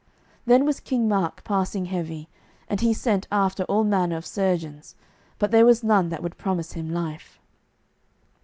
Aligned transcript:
Then 0.47 0.65
was 0.65 0.79
King 0.79 1.07
Mark 1.07 1.43
passing 1.43 1.85
heavy, 1.85 2.27
and 2.67 2.81
he 2.81 2.91
sent 2.91 3.27
after 3.31 3.65
all 3.65 3.83
manner 3.83 4.17
of 4.17 4.25
surgeons, 4.25 4.95
but 5.37 5.51
there 5.51 5.63
was 5.63 5.83
none 5.83 6.09
that 6.09 6.23
would 6.23 6.39
promise 6.39 6.71
him 6.71 6.89
life. 6.91 7.37